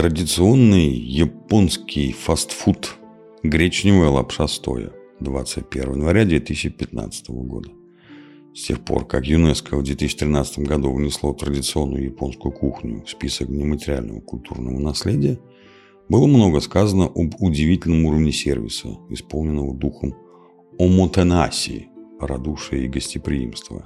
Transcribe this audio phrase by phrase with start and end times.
[0.00, 2.96] Традиционный японский фастфуд.
[3.42, 4.92] Гречневая лапша стоя.
[5.20, 7.68] 21 января 2015 года.
[8.54, 14.20] С тех пор, как ЮНЕСКО в 2013 году внесло традиционную японскую кухню в список нематериального
[14.20, 15.38] культурного наследия,
[16.08, 20.14] было много сказано об удивительном уровне сервиса, исполненного духом
[20.78, 23.84] омотенаси, радушия и гостеприимства,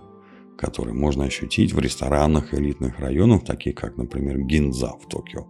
[0.57, 5.49] который можно ощутить в ресторанах элитных районов, таких как, например, Гинза в Токио.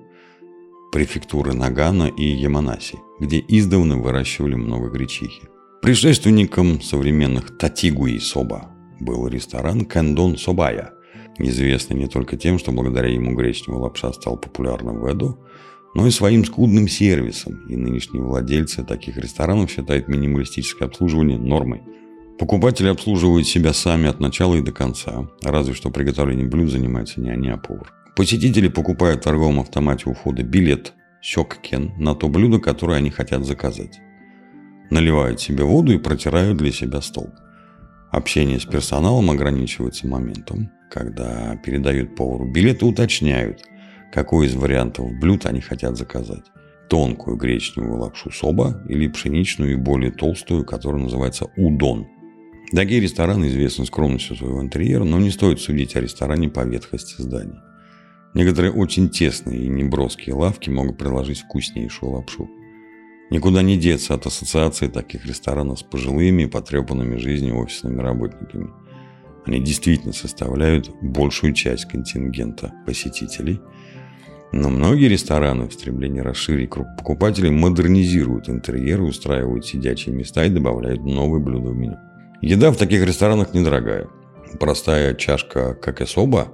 [0.94, 5.44] префектуры Нагана и Яманаси, где издавна выращивали много гречихи.
[5.82, 10.94] Предшественником современных Татигу и Соба был ресторан Кэндон Собая,
[11.40, 15.38] известный не только тем, что благодаря ему гречневая лапша стал популярным в Эду,
[15.94, 21.82] но и своим скудным сервисом, и нынешние владельцы таких ресторанов считают минималистическое обслуживание нормой–
[22.38, 27.30] Покупатели обслуживают себя сами от начала и до конца, разве что приготовлением блюд занимается не
[27.30, 27.94] они, а повар.
[28.16, 33.46] Посетители покупают в торговом автомате у входа билет «Сёккен» на то блюдо, которое они хотят
[33.46, 34.02] заказать.
[34.90, 37.30] Наливают себе воду и протирают для себя стол.
[38.12, 43.64] Общение с персоналом ограничивается моментом, когда передают повару билет и уточняют,
[44.12, 46.44] какой из вариантов блюд они хотят заказать.
[46.90, 52.08] Тонкую гречневую лапшу соба или пшеничную и более толстую, которая называется удон–
[52.72, 57.60] Такие рестораны известны скромностью своего интерьера, но не стоит судить о ресторане по ветхости зданий.
[58.34, 62.50] Некоторые очень тесные и неброские лавки могут предложить вкуснейшую лапшу.
[63.30, 68.70] Никуда не деться от ассоциации таких ресторанов с пожилыми и потрепанными жизнью офисными работниками.
[69.46, 73.62] Они действительно составляют большую часть контингента посетителей.
[74.52, 81.04] Но многие рестораны в стремлении расширить круг покупателей модернизируют интерьеры, устраивают сидячие места и добавляют
[81.04, 81.98] новые блюда в меню.
[82.42, 84.08] Еда в таких ресторанах недорогая.
[84.60, 86.52] Простая чашка какесоба,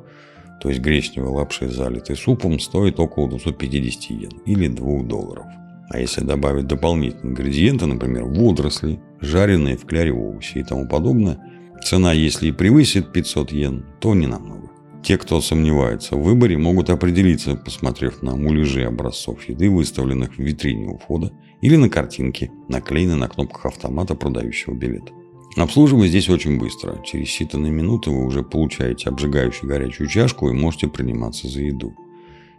[0.61, 5.45] то есть гречневой лапши, залитой супом, стоит около 250 йен или 2 долларов.
[5.89, 11.39] А если добавить дополнительные ингредиенты, например, водоросли, жареные в кляре овощи и тому подобное,
[11.83, 14.69] цена, если и превысит 500 йен, то не намного.
[15.03, 20.87] Те, кто сомневается в выборе, могут определиться, посмотрев на муляжи образцов еды, выставленных в витрине
[20.89, 25.11] у входа, или на картинки, наклеенные на кнопках автомата, продающего билет.
[25.57, 27.01] Обслуживать здесь очень быстро.
[27.03, 31.93] Через считанные минуты вы уже получаете обжигающую горячую чашку и можете приниматься за еду.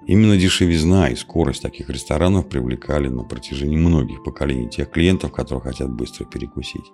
[0.06, 5.90] Именно дешевизна и скорость таких ресторанов привлекали на протяжении многих поколений тех клиентов, которые хотят
[5.90, 6.92] быстро перекусить.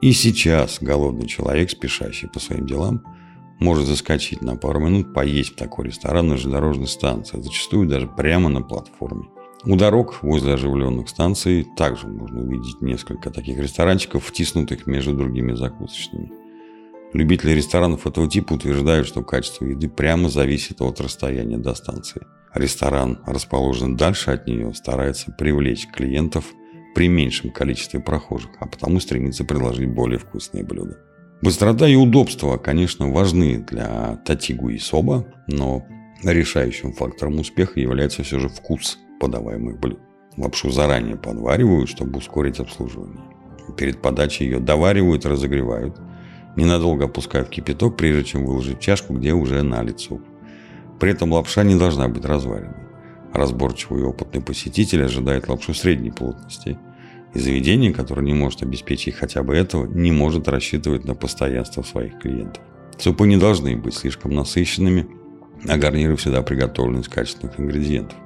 [0.00, 3.02] И сейчас голодный человек, спешащий по своим делам,
[3.60, 8.48] может заскочить на пару минут, поесть в такой ресторан на железнодорожной станции, зачастую даже прямо
[8.48, 9.26] на платформе.
[9.64, 16.32] У дорог возле оживленных станций также можно увидеть несколько таких ресторанчиков, втиснутых между другими закусочными.
[17.12, 22.22] Любители ресторанов этого типа утверждают, что качество еды прямо зависит от расстояния до станции.
[22.54, 26.46] Ресторан, расположенный дальше от нее, старается привлечь клиентов
[26.96, 30.98] при меньшем количестве прохожих, а потому стремится предложить более вкусные блюда.
[31.40, 35.86] Быстрота и удобство, конечно, важны для татигу и соба, но
[36.24, 40.00] решающим фактором успеха является все же вкус– подаваемых блюд.
[40.36, 43.20] Лапшу заранее подваривают, чтобы ускорить обслуживание.
[43.76, 45.96] Перед подачей ее доваривают, разогревают.
[46.56, 50.22] Ненадолго опускают в кипяток, прежде чем выложить чашку, где уже налит суп.
[50.98, 52.74] При этом лапша не должна быть разваренной.
[53.32, 56.78] Разборчивый и опытный посетитель ожидает лапшу средней плотности.
[57.32, 62.18] И заведение, которое не может обеспечить хотя бы этого, не может рассчитывать на постоянство своих
[62.18, 62.62] клиентов.
[62.98, 65.06] Супы не должны быть слишком насыщенными,
[65.68, 68.18] а гарниры всегда приготовлены из качественных ингредиентов.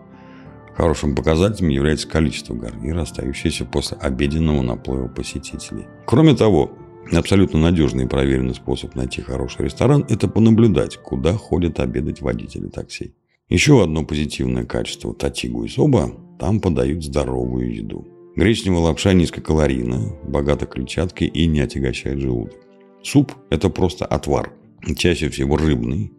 [0.77, 5.87] Хорошим показателем является количество гарнира, остающееся после обеденного наплыва посетителей.
[6.05, 6.73] Кроме того,
[7.13, 13.15] абсолютно надежный и проверенный способ найти хороший ресторан– это понаблюдать, куда ходят обедать водители такси.
[13.49, 18.07] Еще одно позитивное качество татигу и соба– там подают здоровую еду.
[18.37, 22.61] Гречневая лапша низкокалорийна, богата клетчаткой и не отягощает желудок.
[23.03, 24.53] Суп– это просто отвар,
[24.97, 26.13] чаще всего рыбный,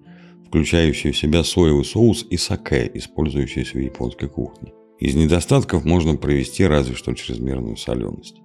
[0.48, 4.74] включающий в себя соевый соус и саке, использующийся в японской кухне.
[5.00, 8.42] Из недостатков можно провести разве что чрезмерную соленость.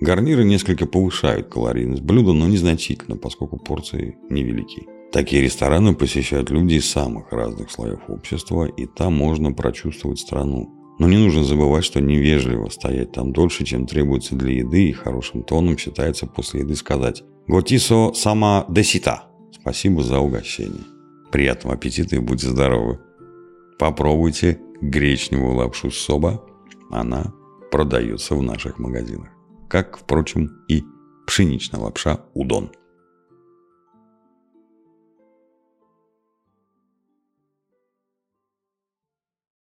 [0.00, 4.86] Гарниры несколько повышают калорийность блюда, но незначительно, поскольку порции невелики.
[5.12, 10.70] Такие рестораны посещают люди из самых разных слоев общества, и там можно прочувствовать страну.
[11.00, 15.42] Но не нужно забывать, что невежливо стоять там дольше, чем требуется для еды, и хорошим
[15.42, 20.99] тоном считается после еды сказать «Готисо сама десита»– спасибо за угощение.
[21.30, 22.98] Приятного аппетита и будьте здоровы.
[23.78, 26.44] Попробуйте гречневую лапшу соба.
[26.90, 27.32] Она
[27.70, 29.28] продается в наших магазинах.
[29.68, 30.84] Как, впрочем, и
[31.26, 32.72] пшеничная лапша удон.